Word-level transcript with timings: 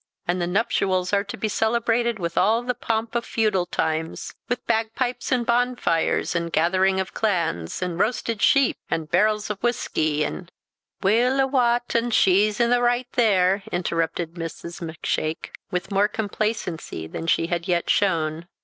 And 0.27 0.41
the 0.41 0.47
nuptials 0.47 1.13
are 1.13 1.23
to 1.25 1.37
be 1.37 1.47
celebrated 1.47 2.17
with 2.17 2.35
all 2.35 2.63
the 2.63 2.73
pomp 2.73 3.13
of 3.13 3.23
feudal 3.23 3.67
times; 3.67 4.33
with 4.49 4.65
bagpipes, 4.65 5.31
and 5.31 5.45
bonfires, 5.45 6.33
and 6.35 6.51
gatherings 6.51 6.99
of 7.01 7.13
clans, 7.13 7.83
and 7.83 7.99
roasted 7.99 8.41
sheep, 8.41 8.77
and 8.89 9.11
barrels 9.11 9.51
of 9.51 9.61
whisky, 9.61 10.23
and" 10.23 10.51
"Weel 11.03 11.39
a 11.39 11.45
wat, 11.45 11.95
an' 11.95 12.09
she's 12.09 12.59
i' 12.59 12.65
the 12.65 12.81
right 12.81 13.11
there," 13.11 13.61
interrupted 13.71 14.33
Mrs. 14.33 14.81
Macshake, 14.81 15.51
with 15.69 15.91
more 15.91 16.07
complacency 16.07 17.05
than 17.05 17.27
she 17.27 17.45
had 17.45 17.67
yet 17.67 17.87
shown. 17.87 18.47